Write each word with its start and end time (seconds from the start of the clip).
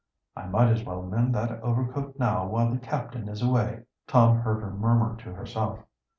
"I 0.35 0.47
might 0.47 0.69
as 0.71 0.83
well 0.83 1.03
mend 1.03 1.35
that 1.35 1.61
overcoat 1.61 2.17
now, 2.17 2.47
while 2.47 2.71
the 2.71 2.79
captain 2.79 3.29
is 3.29 3.43
away," 3.43 3.83
Tom 4.07 4.39
heard 4.39 4.63
her 4.63 4.71
murmur 4.71 5.15
to 5.17 5.33
herself. 5.35 5.77